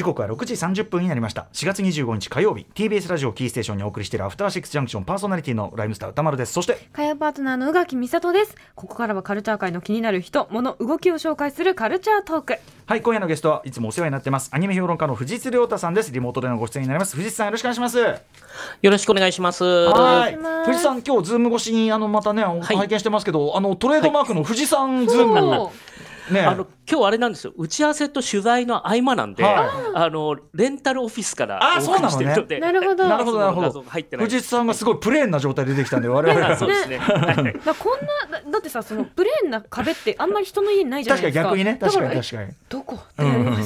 [0.00, 1.48] 時刻は6時30分になりました。
[1.52, 2.64] 4月25日火曜日。
[2.74, 5.04] TBS ラジオキーステーションにお送りしているアフターシックスジャンクション。
[5.04, 6.54] パーソナリティのライムスター宇多丸です。
[6.54, 8.56] そして火曜パートナーの宇垣美里です。
[8.74, 12.58] ここからはカルチャー界の気になる人物動きを紹介するカルチャートーク。
[12.86, 14.48] はい今夜のゲストはいつもお世話になってます。
[14.54, 16.10] アニメ評論家の藤津亮太さんです。
[16.12, 17.14] リモートでのご出演になります。
[17.14, 17.98] 藤津さんよろしくお願いします。
[17.98, 19.64] よろしくお願いします。
[19.64, 20.38] はい。
[20.64, 25.89] 藤津さん今日 Zoom 越しにあのまたね、拝見してますけどあのトレードマークの富士山ズーム、そう
[26.30, 27.52] ねあの今日あれなんですよ。
[27.56, 33.08] 打ち合わせと取材の合間なんで、はあのレンタルオフィスからあお送りしてるの で、なるほど。
[33.08, 33.82] なるほどなるほど。
[33.82, 34.26] が入ってない。
[34.26, 36.46] 藤津さんがすごいプレーンな状態で出てきたんで我々。
[36.46, 36.98] あはそうですね。
[36.98, 41.42] は いだこんなだだってさそのプレーンな壁ってあんまり人の家にないじゃないですか。
[41.44, 41.78] 確かに逆にね。
[41.80, 42.48] 確かに確かに。
[42.50, 42.96] えどこ？
[42.96, 43.44] ってうんうんうん。
[43.54, 43.60] な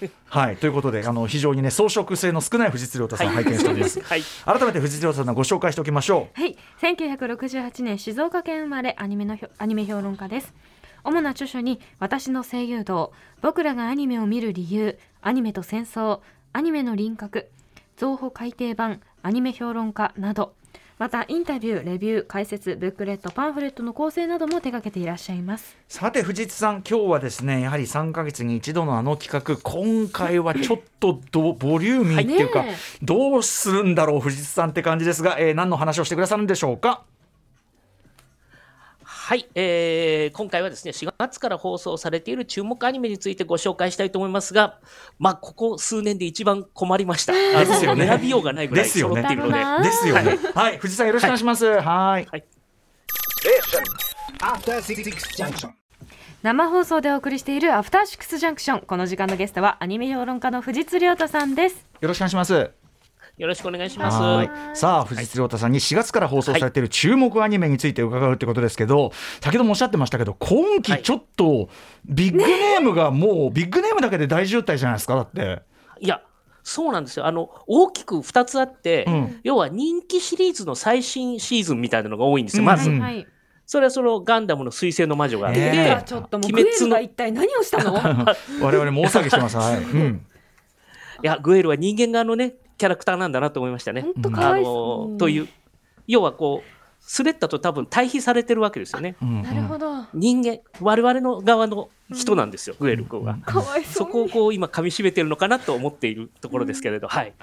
[0.00, 0.56] りはい。
[0.56, 4.22] ということであの非常にね装飾性の少ない藤津亮太さんを拝見しております、 はい。
[4.44, 6.40] 改めて藤津亮太さんのご紹介しておきましょう。
[6.40, 10.54] はい、1968年静岡県生まれアニメのひょアニメ評論家です。
[11.04, 16.20] 主な著書に私の声優道、僕らがアニメを見る理由、アニメと戦争、
[16.52, 17.48] アニメの輪郭、
[17.96, 20.54] 造法改訂版、アニメ評論家など、
[20.98, 25.74] またインタビュー、レビュー、解説、ブックレット、パンフレットの構成なども手掛けていらっしゃいます。
[25.88, 37.02] さて藤津さん今日はですねやはり3か月に一度のあの企画今回はちょっとどボリューミーっていうか、ねどうするんだろう藤津さんって感じですが、えー何の話をしてくださるんでしょうか？
[39.30, 44.80] はい、えー今回はですね4月から放送されている注目アニメについてご紹介したいと思いますが、
[45.20, 47.32] まあここ数年で一番困りました。
[47.64, 49.88] ですよね選びようがないぐらいですよね揃っているので。
[49.88, 52.44] ですよねはい藤津さんよろしくお願いしますはい.
[56.42, 58.80] 生放送でお送りしているアフターシックスジャンクション。
[58.80, 61.86] この時間のゲストはアニメ評論家の藤津亮太さんです。
[62.00, 62.79] よろしくお願いします
[63.40, 64.18] よろしくお願いします。
[64.18, 64.50] はい。
[64.76, 71.70] さあ藤津亮太さんに4月から放送されている注目アニメについて伺うってことですけど、先ほどもおっしゃってましたけど今期ちょっと
[72.04, 75.62] ビッグネームがもうビッグネームだけで大渋滞じゃないですかだって。
[76.00, 76.20] いや、
[76.62, 77.24] そうなんですよ。
[77.24, 79.40] あの、大きく2つあって、うん。
[79.42, 82.90] 要は人気シリーズの最新シーズンみたいなのが多いんですよ、まず。
[82.90, 83.26] うんはい。
[83.64, 85.48] それはそのガンダムの水星の魔女が。
[85.48, 87.94] あって、ええ出たちょっともうが一体何をしたの？
[88.60, 89.56] 我々も大騒ぎしてます。
[89.56, 90.26] はい、うん、
[91.24, 94.06] いや、グエルは人間側のね、キャラクターなんだなと思いましたね。
[94.32, 94.58] あ。
[94.58, 95.48] のという、
[96.06, 96.68] 要はこう、
[96.98, 99.16] スレッタと多分対比されてるわけですよね。
[99.20, 100.06] うんなるほど。
[100.14, 103.36] 人間、我々の側の人なんですよ、グエル君は。
[103.44, 104.06] かわいそ。
[104.06, 107.34] こをこう今噛み締めてるのかなと思っているところですけれど、はい。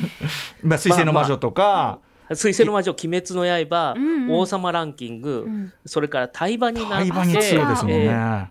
[0.64, 1.98] まあ、水星の魔女とか、
[2.32, 3.94] 水星の魔女、鬼滅の刃、
[4.30, 8.48] 王様ランキング、うんそれから対馬になって、対馬に強いですもんね、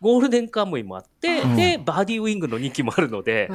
[0.00, 1.56] ゴールデンカムイもあって、うん。
[1.56, 3.50] でバーディーウィングの2期もあるので、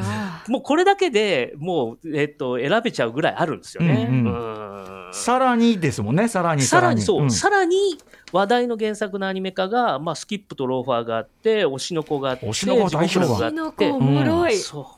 [0.47, 4.07] もうこれだけでもう、えっと選べちゃうぐらいあるんですよね。
[4.09, 5.13] うんううん。
[5.13, 6.27] さらにですもんね。
[6.27, 7.01] さらにさらに。
[7.01, 7.31] そう、ん。
[7.31, 7.97] さらに
[8.31, 14.57] 話題の原作のアニメ化が、まあ、スキップとローファーがあって推しの子があって推しの子は大評判地獄楽があっての子おもろい。
[14.57, 14.97] そ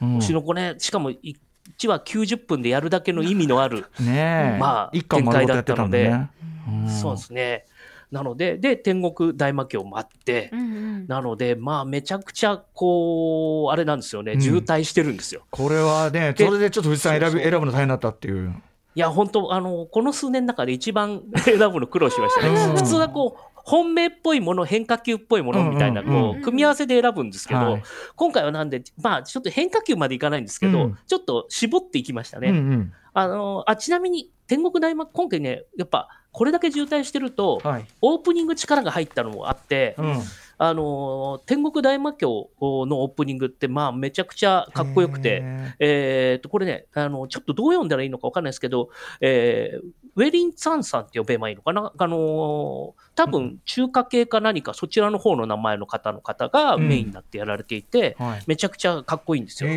[0.00, 0.18] ううん。
[0.18, 6.28] 推しの子ねしかも1話90分でやるだけの意味のある、ねえ、まあ一巻丸ごとやってたんでね、
[6.70, 6.90] ん。
[6.90, 7.64] そうですね
[8.10, 11.06] なのでで天国大魔教もあって、うんうん。
[11.06, 14.32] なのでまあめちゃくちゃこうあれなんですよね。
[14.32, 14.40] うん。
[14.40, 15.42] 渋滞してるんですよ。
[15.50, 18.54] これはねでそれでちょっと藤井さん選そうそうび選ぶの大変だったっていう。
[18.94, 22.54] いや本当あのこの数年の中で一番 選ぶの苦労しましたうん。
[22.54, 22.60] ね。
[22.76, 27.82] 普通はこう本命っぽいもの変化球っぽいものみたいなこう組み合わせで選ぶんですけど、はい。
[28.14, 30.98] 今回はなんでまあちょっと変化球までいかないんですけど、うん。
[31.06, 32.50] ちょっと絞っていきましたね。
[32.50, 32.92] うんうん。
[33.12, 37.86] あのあちなみに天国大魔今回ねやっぱこれだけ渋滞してると、はい。
[38.02, 40.20] オープニング力が入ったのもあって、うん。
[40.58, 45.42] あの天国大魔教のオープニングってまあめちゃくちゃかっこよくて。
[45.42, 48.90] へえー、とこれねあの、ちょっとどう読んだらいいのか分かんないですけど、
[49.22, 49.86] えー
[50.18, 58.42] ウェリン・ツァンさんって呼べばいいのかな、あのー多分中華系か何か、そちらの方の名前の方の方がメインになってやられていて、ーはい。
[58.46, 59.70] めちゃくちゃかっこいいんですよ。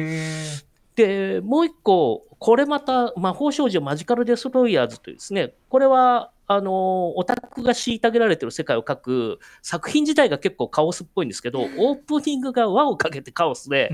[1.02, 13.92] へで、もう一個、これまた魔法少女マジカルデストロイヤーズというですね、これは、あの、オタクが虐げられてる世界を描く作品自体が結構カオスっぽいんですけど、オープニングが輪をかけてカオスで。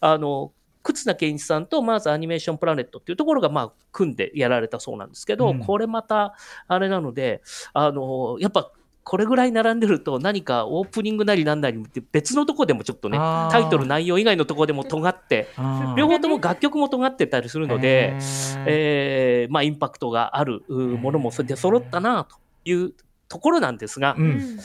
[0.00, 0.52] あの、
[0.82, 6.34] 忽那健一さんとまずアニメーションプラネットっていうところがまあ組んでやられたそうなんですけど、うんこれまた
[6.66, 7.42] あれなので、
[7.72, 8.70] あの、やっぱ
[9.08, 11.82] これぐらい並んでると何かオープニングなりなんなり
[12.12, 15.48] 別のとこでもちょっとねタイトル内容以外のとこでも尖って
[15.96, 18.18] 両方とも楽曲も尖ってたりするので、
[18.66, 22.92] えーまあ、インパクトがあるうものもそれで揃ったなという
[23.30, 24.28] ところなんですが、ううん。
[24.28, 24.58] ん。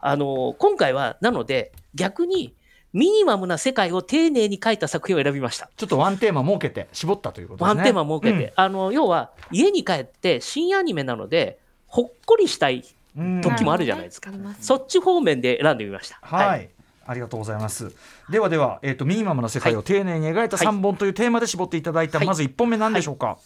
[0.00, 2.54] あの今回はなので逆に
[2.94, 5.68] ミニマムな世界を丁寧に描いた作品を選びました。
[5.76, 7.78] ちょっとワンテーマ設けて絞ったということですね。
[7.78, 16.18] ワンテーマ設けて、あの要は家に帰って新アニメなのでほっこりしたいうん時もあるじゃないですかなるほどねありますそっち方面で選んでみました。
[16.22, 16.70] はい、
[17.06, 17.92] ありがとうございます。
[18.30, 23.38] ではでは、えっ、とミニマムな世界を丁寧に描いたはい3本というテーマで絞っていただいた、はいまず1本目なんでしょうか？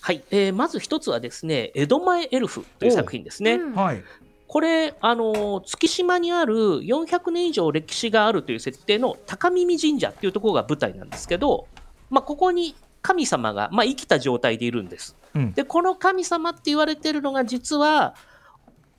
[0.00, 3.54] はい、えーまず一つはですね、江戸前エルフという作品ですね。
[3.54, 4.02] うんはい。
[4.48, 11.66] これ、あの月島にある400年以上歴史があるという設定の高耳神社っていうところが舞台なんですけど、
[12.10, 15.16] まあ、ここに神様が、まあ、生きた状態でいるんです。
[15.34, 15.52] うん。
[15.52, 18.14] で、この神様って言われてるのが実は、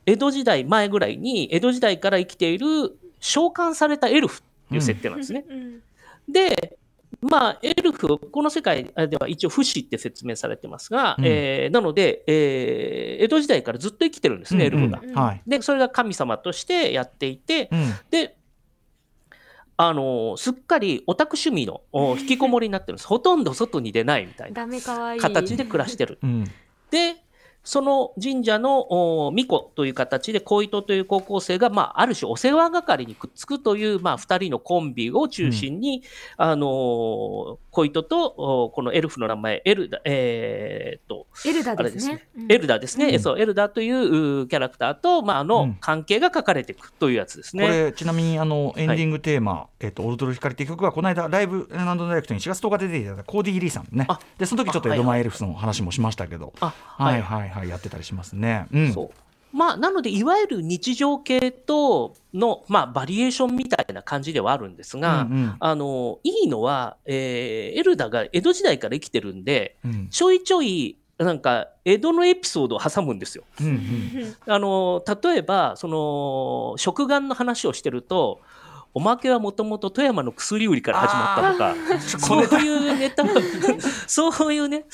[0.08, 5.46] 江戸時代前ぐらいに、江戸時代から生きている召喚されたエルフっていう設定なんですね。
[5.48, 5.82] うん
[6.30, 6.78] で、
[7.22, 15.00] まあ、エルフ、この世界では一応不死って説明されてますが、うんえーなので、えー江戸時代からずっと生きてるんですね、エルフが。
[15.02, 15.42] うんうんはい。
[15.48, 17.94] で、それが神様としてやっていて、うん。
[18.12, 18.38] で、
[19.78, 23.08] あのーすっかりオタク趣味のお引きこもりになってるんです。
[23.08, 26.20] ほとんど外に出ないみたいなダメかわいい形で暮らしてる。
[26.22, 26.44] うん。
[26.92, 27.16] で、
[27.68, 36.02] その神社のお巫女という形で、小糸という高校生が、まあ、ある種お世話係にくっつくという、まあ、二人のコンビを中心に、
[36.38, 42.16] あのー小糸とおこのエルフの名前、エルダ、えーっと、エルダですすね。
[42.16, 42.28] ね。
[42.36, 42.52] うん。
[42.52, 43.20] エルダですね、うん。
[43.20, 45.48] そう、エルダといううキャラクターと、まあ、あうん。
[45.48, 47.68] の関係が書かれていくというやつですこね。
[47.68, 54.06] れちなみにあのエンディングテーマ「えっとオルドル光」っていう曲はこの間ライブランドダイレクトに4月10日で出ていただいたコーディー・リーさんね。
[54.08, 54.20] あ。
[54.40, 56.54] でその時ちょっとあエドマイエルフスの話もしましたけど。
[56.60, 58.68] あはいはいはいやってたりしますね。
[58.72, 58.94] うん。
[58.94, 59.10] そう。
[59.54, 70.08] まあ、なので、いわゆる日常系との、まあ、バリエーションみたいな感じではあるんですが、うんあのいいのは、えーエルダが江戸時代から生きてるんで、うんうん。
[70.10, 73.44] ちょいちょい、なんか、江戸のエピソードを挟むんですよ。
[73.62, 74.36] うんうん。
[74.46, 78.42] あの例えば、その、食玩の話をしてると、
[78.98, 82.62] おまけはもともと富山の薬売りから始まったとか、そう。
[82.62, 83.28] いうネタを、
[84.08, 84.86] そういうね、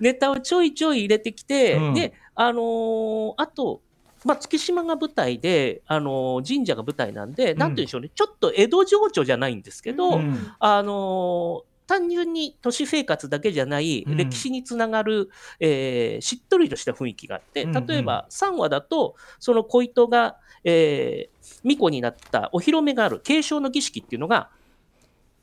[0.00, 1.94] ネタをちょいちょい入れてきて、うん。
[1.94, 3.80] で、あのーあと、
[4.24, 10.52] まあ、月島が舞台で、あのー神社が舞台なんで、なんて言うんでしょうね、ちょっと江戸情緒じゃないんですけど、うん。
[10.58, 14.16] あのー単純に都市生活だけじゃないうん。
[14.16, 15.28] 歴史につながる、
[15.60, 17.86] えーしっとりとした雰囲気があって、うんうん。
[17.86, 21.32] 例えば3話だと、その小糸が、えー
[21.64, 24.48] 巫女になったお披露目がある継承の儀式っていうのが、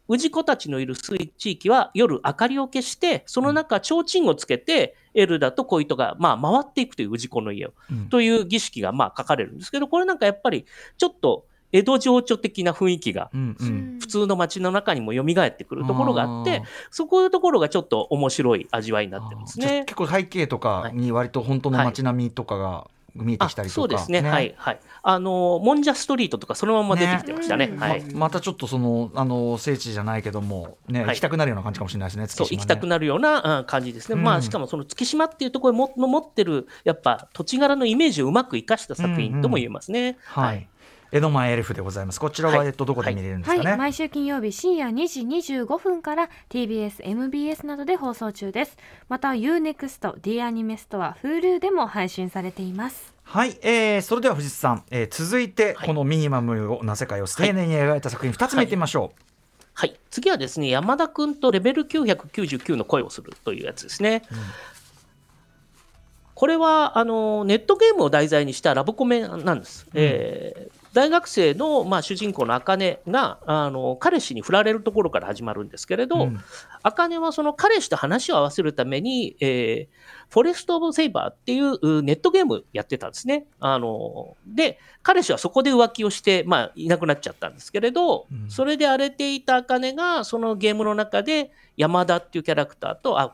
[0.08, 8.10] 氏子たちのいる地域は夜明かりを消して、その中、提灯をつけて、エルダと小糸が、まあ、回っていくという氏子の家を、うん。
[8.10, 10.66] という儀式が、まあ、書かれるんですけど、これなんかやっぱり、
[10.98, 19.84] ちょっと江戸情緒的な雰囲気が、うんうん普通の街の中にも蘇ってくるところがあってー、そこいうところがちょっと面白い味わいになってるんですね。
[19.86, 24.80] 結構背景とかに割と本当の街並みとかが見えてきたりとか、そうですねはいはい。
[25.02, 27.68] あの、もんじゃストリートとかそのまま出てきてましたね。
[27.68, 28.04] ねはい。
[28.14, 32.28] ままたちょっとそのあの聖地じゃないけどもね、はい行きたくなるような感じかもしれないですね。
[32.28, 34.18] そう、月島ね行きたくなるようなうん感じですね。
[34.18, 40.18] うんまあ、しかもその月島っていうところもの持ってる、やっぱ土地柄のイメージをうまく生かした作品とも言えますね。
[40.26, 40.68] はい。
[41.12, 42.20] 江戸前エルフでございます。
[42.20, 43.76] こちらは、はいえっとどこで見れるんですはい、かね。
[43.76, 48.78] 毎週金曜日深夜2時25分から TBS、MBS などで放送中です。
[49.08, 53.16] また UNEXT、D アニメストア、Hulu でも配信されています。
[53.24, 59.12] はい、えー、それでは藤津さん、えー、続いてはいこのミニマムをな世界を丁寧に描いた作品2つ目いってみましょ
[59.74, 60.00] はい。
[60.12, 64.22] 次はですね、山田くんとレベル999の声をするというやつですね。
[66.36, 69.88] これはあのネットゲームを題材にしたラブコメなんです。
[69.96, 76.40] えー大学生の、まあ、主人公の茜があの彼氏に振られるところから始まるんですけれど、うん
[76.82, 83.48] 茜はその彼氏と話を合わせるために、えーフォレスト・オブ・セイバーっていううネットゲームやってたんですね。
[83.60, 93.30] あので、彼氏はそこで浮気をして、まあ、いなくなっちゃったんですけれど、うんそれで荒れていた茜が、そのゲームの中で山田っていうキャラクターと会う。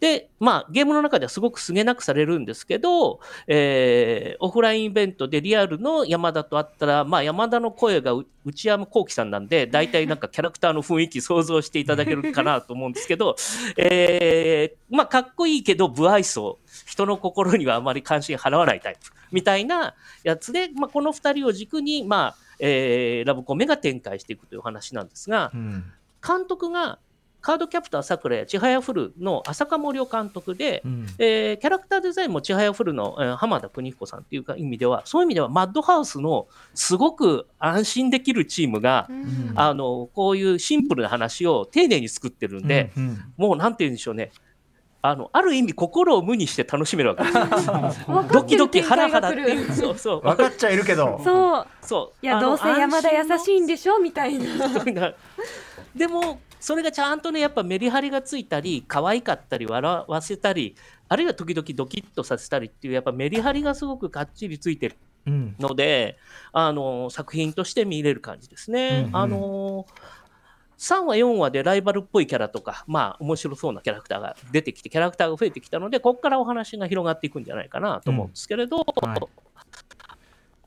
[0.00, 13.36] で、まあ、ゲームの中ではすごくすげなくされるんですけど、えーオフラインイベントでリアルの山田と会ったら、まあ、山田の声がう内山幸輝さんなんで、大体なんかキャラクターの雰囲気想像していただけるかなと思うんですけど、
[13.76, 16.58] えーまあ、かっこいいけど、不愛想。
[16.86, 19.10] 人の心にはあまり関心払わないタイプ。
[19.32, 25.92] みたいなやつで、まあ、この二人を軸に、まあ、えーラブコメが展開していくという話なんですが、うん
[26.26, 26.98] 監督が、
[27.40, 44.32] カードキャプターさくらやちはやふるの浅香森夫監督で、うんえーキャラクターデザインもちはやふるの、えー浜田邦彦さんっていうか意味では、そういう意味では、マッドハウスのすごく安心できるチームが、うんあのこういうシンプルな話を丁寧に作ってるんで、うんうんもうなんて言うんでしょうね。
[45.00, 48.04] あのある意味心を無にして楽しめるわけです
[48.34, 50.22] ドキドキハラハラってそうそう。
[50.22, 51.66] 分かっちゃいるけどそう。
[51.80, 52.26] そう。
[52.26, 55.14] いや、どうせ山田優しいんでしょみたいな。
[55.94, 60.76] でも、それがちゃんとね、やっぱメリハリがついたり、可愛かったり、笑わせたり、
[61.08, 64.96] あるいは時々ドキッとさせたりっていう、やっぱメリハリがすごくかっちりついてる
[65.26, 65.56] うん。
[65.58, 66.18] ので、
[66.52, 69.00] あの作品として見れる感じですね。
[69.00, 69.16] うんうん。
[69.16, 69.86] あの
[70.78, 79.20] 3話、4話でライバルっぽいキャラとか、まあ、面白そうなキャラクターが出てきて、キャラクターが増えてきたので、ここからお話が広がっていくんじゃないかなと思うんですけれど、はい。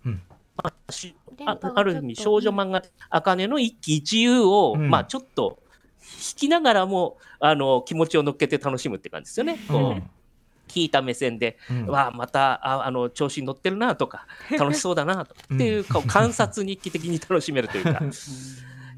[0.05, 0.21] うん。
[0.61, 4.89] まあしあある意味、少女漫画、あかねの一喜一憂を、うん。
[4.89, 5.60] まあ、ちょっと引
[6.35, 9.57] きながらもあの気持ちを乗っけて楽しむって感じですよね。
[9.67, 10.03] こううん
[10.71, 11.87] 聞いた目線で、うん。
[11.87, 14.25] わあまたああの調子に乗ってるなとか
[14.57, 18.01] 楽しそうだなとかっていうこう観察日記的に楽しめるというか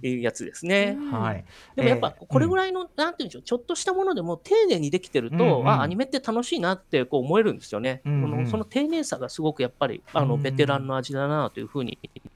[0.07, 0.97] いうやつですね。
[1.11, 1.45] はい。
[1.75, 5.61] でもやっぱこれぐらい、らいの、なんていうんでしょうちょっとしたものでも丁寧にできてると、うん。
[5.61, 8.23] うんあアニメって楽しいなってこう思えるんですよね、うん。
[8.23, 10.41] うんこのその丁寧さがすごくやっぱりあのうん。
[10.41, 12.31] ベテランの味だなというふうに、うん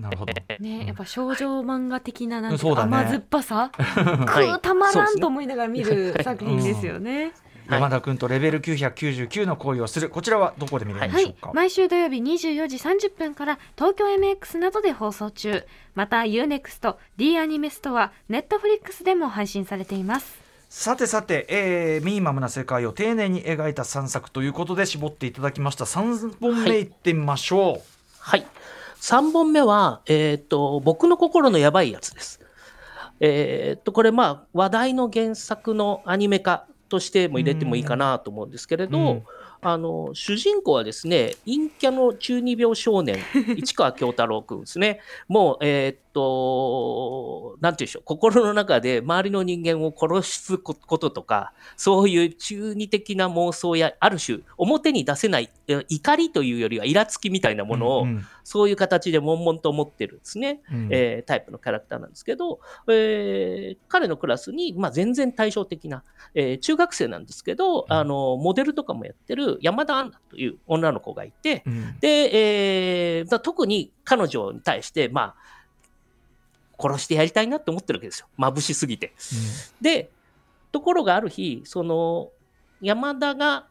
[0.00, 0.32] なるほど。
[0.58, 2.96] ねやっぱ少女漫画的ななんてそうだね。
[2.96, 7.22] 甘酸っぱさ、はいくーたまらんと思いながら見る作品ですよね。
[7.22, 7.32] はい
[7.70, 15.62] 山田君とレベル999の恋をするこちらはどこで見れるんではいしょうか、、毎週土曜日24時30分から東京 MX などで放送中。
[15.94, 20.40] また UNEXT、D アニメストア、Netflix でも配信されています。
[20.68, 25.84] さてさて、えーミニマムな世界を丁寧に描いた3作ということで絞っていただきました。
[25.84, 27.80] 3本目いってみましょう、
[28.18, 28.44] はい。
[29.00, 32.40] 3本目は、えっ、と、僕の心のやばいやつです。
[33.20, 39.22] えっ、と、これ、まあ、話題の原作のアニメ化としても入れてもいいかなと思うんですけれど、うん
[39.62, 43.18] あの、主人公はですね、陰キャの中二病少年、
[43.56, 45.00] 市川京太郎くんですね。
[45.28, 60.88] もう、えっ、と、なんていうんでしょう、心の中で周りの人間を殺すこととか、そういう中二的な妄想や、ある種、表に出せない、え怒りというよりは、イラつきみたいなものを、うんそういう形で悶々と思ってるんですね、うん。
[60.90, 66.02] えータイプのキャラクターなんですけど、えー彼のクラスに、まあ、全然対照的な、
[66.34, 71.98] えー中学生なんですけど、あのモデルとかもやってる山田アンナという女の子がいて、うん。
[72.00, 75.34] で、えーだ特に彼女に対して、まあ、
[76.80, 78.26] 殺してやりたいなって思ってるわけですよ。
[78.38, 79.12] 眩しすぎて。
[79.80, 80.10] で、
[80.72, 82.30] ところがある日、その、
[82.80, 83.66] 山田が、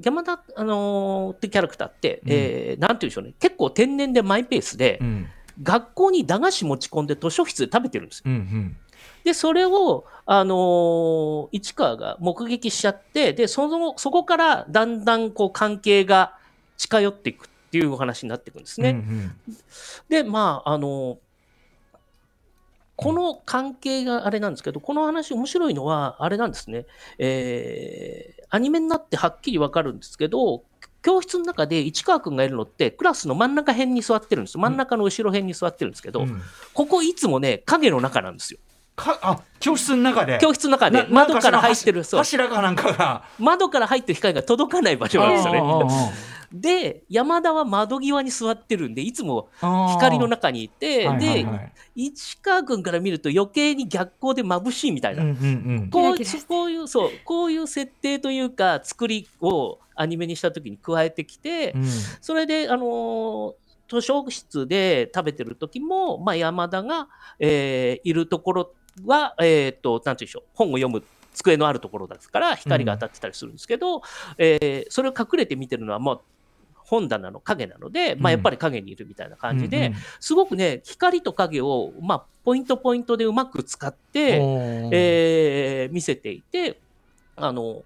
[0.00, 5.26] 山田、あのーってキャラクターって、うんえーなんていうんでしょうね、結構天然でマイペースで、うん
[5.62, 8.22] 学校に駄菓子持ち込んで図書室で食べてるんですよ。
[8.26, 8.76] うんうん
[9.22, 16.36] で、それを、あのー市川が目撃しちゃって、で、その、そこからだんだんこう関係が
[16.76, 18.90] 近寄っていくっていうお話になっていくんですね。
[18.90, 19.36] うんうん
[20.08, 21.18] で、まあ、あの、
[23.02, 26.86] この関係があれなんですけど、この話面白いのは、あれなんですね。
[27.18, 30.64] えーアニメになってはっきりわかるんですけど、
[31.00, 34.58] 教室の中で市川くんがいるのって、クラスの真ん中辺に座ってるんです。
[34.58, 36.42] 真ん中の後ろ辺に座ってるんですけど、うん
[36.74, 38.60] ここいつもね、影の中なんですよ。
[39.02, 40.38] かあ教室の中で。
[40.40, 41.02] 教室の中で。
[41.02, 43.24] な窓から入ってる、柱かなんかが。
[43.38, 46.12] 窓から入ってる光が届かない場所なんですよね。
[46.52, 49.48] で、山田は窓際に座ってるんで、いつも
[49.94, 51.72] 光の中にいて、はいはいで、はい。
[52.08, 55.46] 市川君から見ると余計に逆光で眩しいみたいな、うんうんう
[55.84, 55.90] ん。
[55.90, 61.84] こういうそうこういう設定というか作りをアニメにした時に加えてきて、うん。
[62.20, 63.54] それで、あのー
[63.88, 68.74] 図書室で食べてる時も、まあ、山田が、えーいるところ
[69.06, 71.02] は、えー、となんていうんでしょう本を読む
[71.34, 74.02] 机のあるところですから光が当たってたりするんですけど、
[74.38, 76.20] えーそれを隠れて見てるのはもう
[76.74, 84.40] 本棚の影なので、まあ、やっぱり影にいるみたいな感じで、うんすごくね光と影を、まあ、ポイントポイントでうまく使っうんて、
[84.92, 86.78] えー見せていて
[87.36, 87.82] あの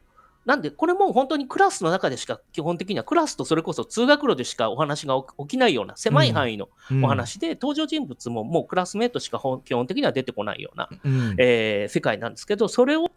[0.46, 6.68] なんでこれも本当にクラスの中でしか基本的にはクラスとそれこそ通学路でしかお話が起きないような狭い範囲の
[7.02, 11.34] お話で、登場人物ももうクラスメートしか基本的には出てこないような、うん。
[11.38, 13.10] えー世界なんですけどそれを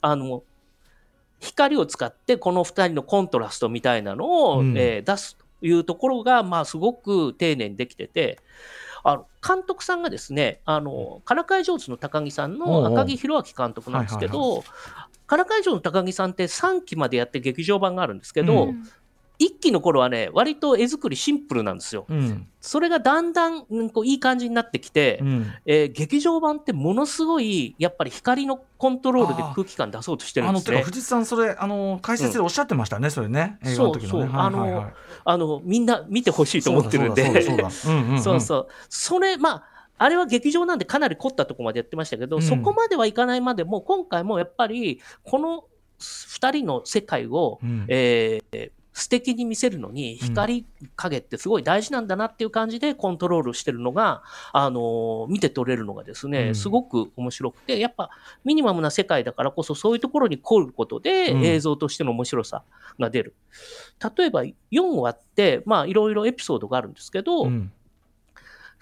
[0.00, 0.44] あの
[1.40, 4.78] 光を使ってこの2人のコントラストみたいなのを、うん。
[4.78, 8.38] えー出すというところが、まあ、すごく丁寧にできてて。
[9.04, 14.62] あの監督さんがですね、あの、からかい上手の高木さんの赤木弘明監督なんですけはいど、
[15.32, 18.82] からかい上手の高木さんって3期までやって劇場版があるんですけど、うん。
[19.40, 22.04] 1期の頃はね、割と絵作りシンプルなんですよ。
[22.06, 22.46] うん。
[22.60, 25.46] それがだんだん、うんこういい感じになってきて、うん。
[25.64, 30.76] えー劇場版ってものすごいやっぱり光のコントロールで空気感出そうとしてるあんですね。
[30.76, 33.58] のてか藤津さんそれあの解説でおっしゃってましたね、それね。
[33.64, 34.30] 映画の時のね。
[35.24, 37.42] あのみんな見てほしいと思ってるんで。
[37.42, 38.68] そうだそうそうそう。
[38.90, 42.42] それ、まあ、あれは劇場なんでかなり凝ったところまでやってましたけど、うん。
[42.42, 45.64] そこまではいかないまでも、今回もやっぱり、この
[46.00, 47.84] 2人の世界を、うん。
[47.88, 54.22] えー素敵に見せるのに光影ってすごい大事なんだなっていう感じでコントロールしてるのが、
[54.52, 56.54] あの見て取れるのがですね、うん。
[56.54, 58.10] すごく面白くてやっぱ
[58.44, 61.44] ミニマムな世界だからこそそういうところに凝ることでうん。
[61.44, 62.64] 映像としての面白さ
[62.98, 63.34] が出る。
[64.16, 64.54] 例えば4
[65.00, 67.72] 話ってまあいろいろエピソードがあるんですけど、うん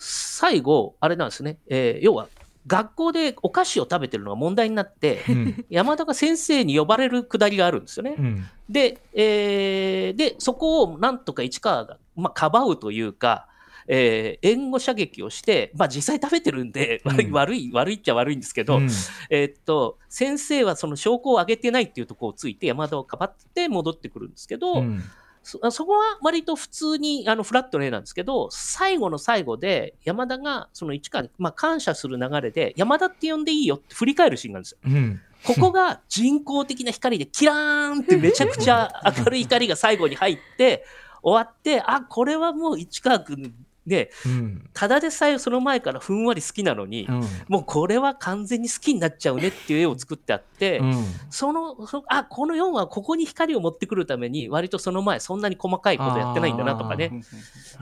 [0.00, 2.28] 最後あれなんですね、えー要は
[2.66, 5.64] 学校でお菓子を食べてるのが問題になってうん。
[5.70, 8.16] 山田が先生に呼ばれるくだりがあるんですよね。
[8.18, 8.44] うん。
[8.68, 13.46] で、えーで、そこをなんとか市川が、まあ、かばうというか、
[13.88, 17.32] えー援護射撃をして、まあ、実際食べてるんで、うん。
[17.32, 18.88] 悪い、悪いっちゃ悪いんですけど、うん。
[19.30, 25.02] えーっと、先生はその証拠を上げてないっていうところをついて、山田をかばって戻ってくるんですけど、うん
[25.42, 34.78] そそこは割と普通にあのフラットの絵なんですけど、最後の最後で山田がその市川に、まあ、感謝する流れで、山田って呼んでいいよって振り返るシーンがあるんですよ。
[34.84, 40.84] うんここが人工的な光でキラーンってめちゃくちゃ明るい光が最後に入って
[41.22, 43.54] 終わって、あ、これはもう市川君
[43.86, 44.70] で、うん。
[44.72, 47.22] ただでさえその前からふんわり好きなのに、うん。
[47.48, 51.04] もうこれは完全に好きになっちゃうねっていう絵を作ってあって、うん。
[51.30, 57.22] その、そあ、この4はここに光を持ってくるために、割とその前そんなに細かいことやってないんだなとかね、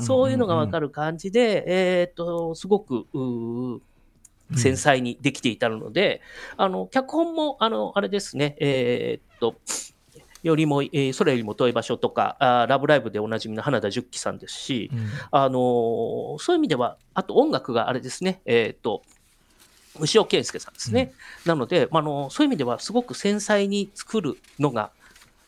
[0.00, 3.07] そういうのがわかる感じで、えーっと、すごく、
[4.57, 6.23] 繊細にできていたので、
[6.57, 9.57] あの、脚本も、あの、あれですね、えーっと、
[10.42, 15.09] よりも、えー空よりも遠い場所とか、あーラブライブでおなじみの花田十喜さんですし、うん。
[15.30, 19.02] あのーそういう意味では、あと音楽があれですね、えーっと、
[20.00, 21.12] 牛尾健介さんですね。
[21.45, 24.90] なので、まああの、そういう意味では、すごく繊細に作るのが、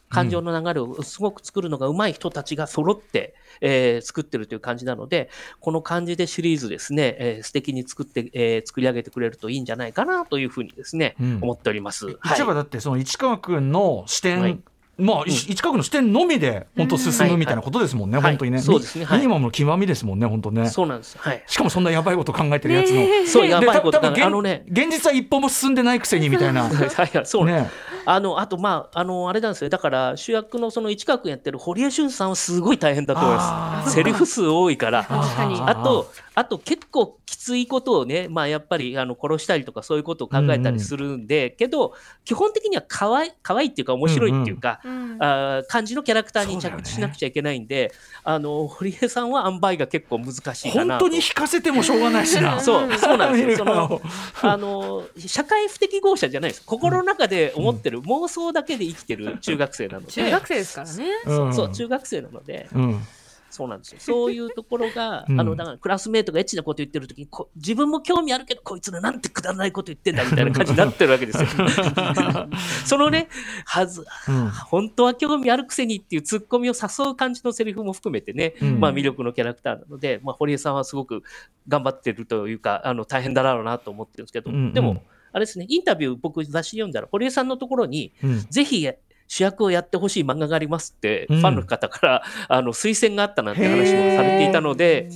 [0.09, 5.31] 感情の流れをすごく作るのが上手い人たちが揃って、えー作ってるという感じなので、
[5.61, 11.39] この感じでシリーズですね、えー素敵に作って、えー作り上げてくれるといいんじゃないかなというふうにですね、うん。
[11.43, 12.07] 思っております。
[12.07, 14.59] 言っちゃえばだってその市川君の視点、はい
[15.01, 18.33] まあ、い市川君の視点のみで本当進むみたいなことですもんね、はい。
[18.33, 18.65] 本当にね、はい。
[18.65, 19.05] そうですね。
[19.05, 19.19] はい。
[19.19, 20.69] ミニマムの極みですもんね本当ね。
[20.69, 21.17] そうなんです。
[21.19, 21.43] はい。
[21.47, 24.01] しかもそんなやばいこと考えてるやつの、そう、やばいこと。
[24.01, 26.65] が、でた多分あのね、現実は一歩も進んでないくせにみたいな。
[26.69, 27.71] はいはいそうね。
[28.07, 29.71] あの、あと、まあ、あの、あれなんですよ。
[29.71, 33.95] だから、主役のその市川君やってる堀江俊さんはすごい大変だと思います。
[33.95, 35.05] セリフ数多いから。
[35.05, 35.61] 確かに。
[35.61, 41.93] あと、あと結構きついことをね、まあやっぱりあの殺したりとかそういうことを考えたりするんで、けど、
[42.25, 47.93] 基本的には可愛い、可愛いっていうか面白いっていうか、うんあー感じのキャラクターに着地しなくちゃいけないんで、
[48.25, 51.05] あの、堀江さんは塩梅が結構難しいかなと。
[51.05, 52.59] 本当に引かせてもしょうがないしな。
[52.65, 53.57] そう、そうなんですよ。
[53.59, 54.03] そのを、
[54.41, 56.63] あの、社会不適合者じゃないです。
[56.65, 60.13] 心の中で思ってる、妄想だけで生きてる中学生なので。
[60.13, 61.05] 中学生ですからね。
[61.27, 61.55] うん。
[61.55, 63.07] そう、中学生なので、うん
[63.51, 63.99] そうなんですよ。
[64.01, 65.41] そういうところが、 うん。
[65.41, 71.49] あの、だからクラスメートがエッチなこと言ってる時にこ、自分も興味あるけど、こいつらなんてくだらないこと言ってんだみたいな感じになってるわけですよ。
[72.87, 73.29] そのね、
[73.67, 74.49] はず、うん。
[74.51, 78.81] 本当は興味あるくせにっていうツッコミを誘う感じのセリフも含めてね、うん。
[78.81, 81.23] まあ魅力のキャラクターなので、まあ堀江さんはすごく
[81.67, 84.73] 頑張ってるというか、あの大変だろうなと思ってるんですけど、うんうん。
[84.73, 88.41] でも、あれですね、インタビュー僕雑誌読んだら、堀江さんのところに、うん。
[88.51, 88.87] ぜひ
[89.31, 91.41] 主役をやってほしい漫画がありますって、うん。
[91.41, 95.09] ファンの方から あの推薦があったなんて話もされていたので、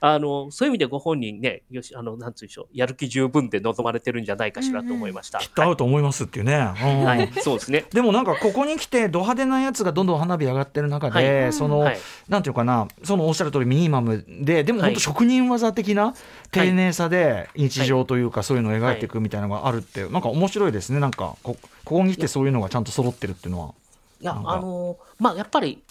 [0.00, 5.38] あのそういう意味でご本人ね、よし、あの、なんつうんでしょう、やる気十分で望まれてるんじゃないかしらと思いました。
[5.38, 6.60] きっと合うと思いますっていうね、うん。
[7.04, 7.84] はい、はいそうですね。
[7.92, 11.52] でもなんかここに来てド派手なやつがどんどん花火上がってる中で、はい。
[11.52, 11.98] その、はい。
[12.28, 16.14] なんていうかなそのおっしゃる通りミニマムででもはい本当職人技的な
[16.50, 21.00] 丁寧さで日常というかそういうのを描いていくみたいなのがあるってなんか面白いですね。
[21.00, 21.56] なんかこ
[21.88, 23.74] ここに来てそういうのがちゃんと揃ってるっていうのは。
[24.20, 25.82] いや、あのまあ、やっぱり、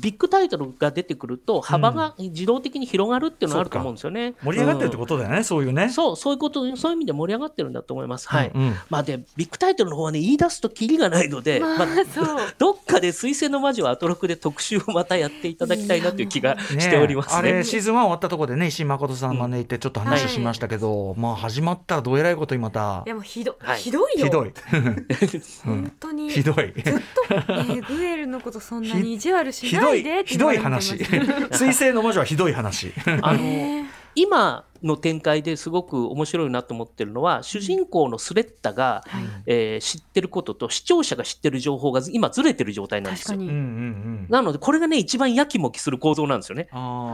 [0.00, 4.34] ビッグタイトルが出てくると、幅が自動的に広がるっていうのはあると思うんですよね。
[4.42, 5.88] 盛り上がってるってと、ことだよね、そういうね。
[5.90, 8.28] そう、そういうこと、そういう意味で盛り上がってるんだと思います。
[8.28, 8.50] はい。
[8.54, 12.38] うんまあ、で、ビッグタイトルの方はね、言い出すとキリがないので、まあまあ、そう。
[12.58, 17.34] どっかで水星の魔女はアトロクで特集をまたやっていただきたいなという気が ねしておりますね。
[17.36, 24.26] あれシーズン1終わったところでね石井誠さん招いてちょっと話しましたけど、まあ始まったらどえらいことにまたでもひどはいひどいよ。
[24.26, 24.52] ひどい、
[25.64, 26.30] 本当に。
[26.30, 29.87] ひどいずっと、えーグエルのことそんなに意地悪しひどい
[30.24, 31.04] ひどい話す。
[31.52, 32.92] 水星の魔女はひどい話。
[33.22, 39.24] あの、ね今の展開ですごく面白いなと思ってるのは、主人公のスレッタが、はい。
[39.46, 43.38] えー知ってることと視聴者が知ってる情報が今ずれてる状態なんですよ。
[43.38, 46.68] なので、これがね、一番やきもきする構造なんですよね。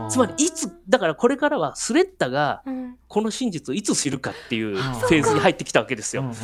[0.09, 2.85] つまり、いつ、だからこれからはスレッタがうん。
[3.07, 6.23] この真実をいつ知るかっていうフあェーズに入ってきたわけですよ。
[6.23, 6.37] うんうんうん。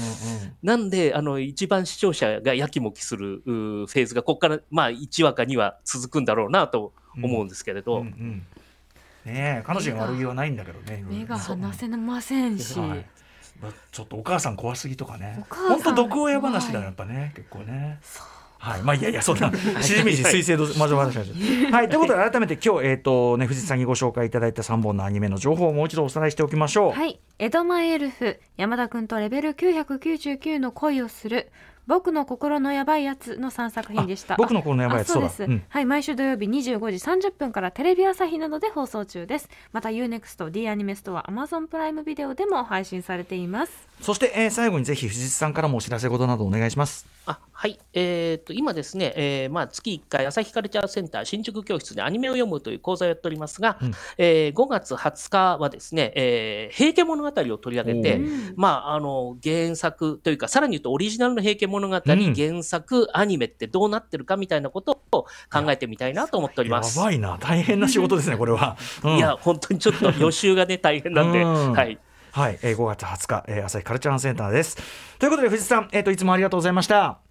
[0.62, 8.44] なんで、あの、一番視聴者がやきもきするフェーズが、ここから、まあ、1話か2話続くんだろうなと思うんですけれど、うんうん
[9.26, 12.80] ねえ彼女に悪気はないんだけどね目が離せませんし。
[12.80, 13.06] はい
[13.62, 15.46] まあちょっとお母さん怖すぎとかね。
[15.50, 18.00] 本当毒親話だよやっぱね結構ね。
[18.58, 21.18] はい、まあいやいやそんな しじみじ水星の魔女話
[21.72, 26.92] はいということで改めて今日えっ、とね藤井さんにご紹介いただいた3本のアニメの情報をもう一度おさらいしておきましょう。
[26.92, 27.20] はい。
[27.40, 31.52] 江戸前エルフ山田君とレベル999の恋をする
[31.92, 34.36] 僕の心のやばいやつの3作品でした。
[34.36, 36.80] あ僕の心のやばいやつあそうです、はい毎週土曜日25
[37.20, 39.50] 時30分からテレビ朝日などで放送中です。
[39.74, 43.92] また UNEXT D アニメストア Amazon プライムビデオでも配信されています。
[44.00, 47.06] そして、えー最後にぜひ藤井さんからもお知らせ事などお願いします。
[47.26, 53.92] あはい、えー、と今ですね、えーまあ、月1回、朝日カルチャーセンター新宿教室でアニメを読むという講座をやっておりますが、うん。
[54.18, 66.98] えー5月20日はですね、えー平家物語を取り上げて、うんまあ、あの原作というか、さらに言うとオリジナルの平家物語、ん原作、アニメってどうなってるかみたいなことを考えてみたいなと思っております。
[66.98, 68.78] やばいな大変な仕事ですねこれは。
[69.04, 71.98] うんいや、本当にちょっと予習がね、大変なんで、 うんはい。
[72.32, 74.78] はい、えー、5月20日、えー、朝日カルチャーセンターです。
[75.20, 77.31] ということで藤井さん、えっ、といつもありがとうございました。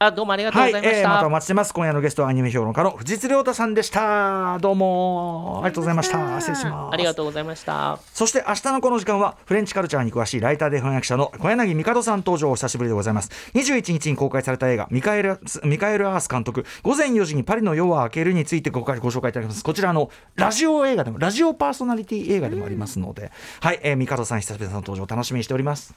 [0.00, 0.98] あ、どうもありがとうございました。
[1.00, 1.74] えーまたお待ちしてます。
[1.74, 4.58] 今夜のゲストはアニメ評論家の藤津亮太さんでした。
[4.60, 6.40] どうもありがとうございました。
[6.40, 6.94] 失礼します。
[6.94, 7.98] ありがとうございました。
[8.14, 25.94] そして明日のこの時間はフレンチカルチャーに詳しいライターで翻訳者の小柳帝さん登場お久しぶりでございます21日に公開された映画ミカエルミカエル・アース監督午前4時にパリの夜は明けるについてごご紹介いただきますこちらのラジオ映画でもラジオパーソナリティ映画でもありますので、はい、えー、帝さん久しぶりの登場楽しみにしております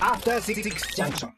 [0.00, 1.30] After Six Junction.